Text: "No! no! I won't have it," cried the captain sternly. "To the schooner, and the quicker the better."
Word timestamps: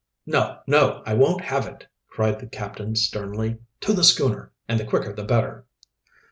"No! 0.25 0.61
no! 0.65 1.03
I 1.05 1.13
won't 1.13 1.41
have 1.41 1.67
it," 1.67 1.85
cried 2.09 2.39
the 2.39 2.47
captain 2.47 2.95
sternly. 2.95 3.59
"To 3.81 3.93
the 3.93 4.03
schooner, 4.03 4.51
and 4.67 4.79
the 4.79 4.83
quicker 4.85 5.13
the 5.13 5.23
better." 5.23 5.67